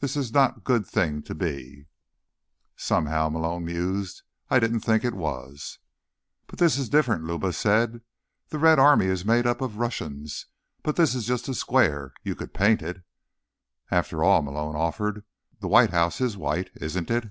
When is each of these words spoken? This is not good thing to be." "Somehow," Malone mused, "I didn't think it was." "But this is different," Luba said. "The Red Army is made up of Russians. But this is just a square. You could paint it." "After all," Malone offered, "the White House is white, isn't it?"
This 0.00 0.18
is 0.18 0.34
not 0.34 0.64
good 0.64 0.86
thing 0.86 1.22
to 1.22 1.34
be." 1.34 1.86
"Somehow," 2.76 3.30
Malone 3.30 3.64
mused, 3.64 4.20
"I 4.50 4.60
didn't 4.60 4.80
think 4.80 5.02
it 5.02 5.14
was." 5.14 5.78
"But 6.46 6.58
this 6.58 6.76
is 6.76 6.90
different," 6.90 7.24
Luba 7.24 7.54
said. 7.54 8.02
"The 8.50 8.58
Red 8.58 8.78
Army 8.78 9.06
is 9.06 9.24
made 9.24 9.46
up 9.46 9.62
of 9.62 9.78
Russians. 9.78 10.44
But 10.82 10.96
this 10.96 11.14
is 11.14 11.24
just 11.24 11.48
a 11.48 11.54
square. 11.54 12.12
You 12.22 12.34
could 12.34 12.52
paint 12.52 12.82
it." 12.82 13.02
"After 13.90 14.22
all," 14.22 14.42
Malone 14.42 14.76
offered, 14.76 15.24
"the 15.58 15.68
White 15.68 15.88
House 15.88 16.20
is 16.20 16.36
white, 16.36 16.68
isn't 16.78 17.10
it?" 17.10 17.30